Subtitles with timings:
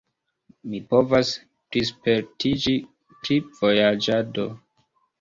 [0.71, 1.33] Mi povas
[1.75, 2.77] plispertiĝi
[3.13, 4.53] pri vojaĝado.